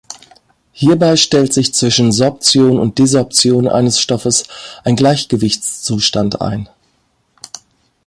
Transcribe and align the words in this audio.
Hierbei 0.71 1.15
stellt 1.15 1.53
sich 1.53 1.75
zwischen 1.75 2.11
Sorption 2.11 2.79
und 2.79 2.97
Desorption 2.97 3.67
eines 3.67 3.99
Stoffes 3.99 4.47
ein 4.83 4.95
Gleichgewichtszustand 4.95 6.41
ein. 6.41 6.67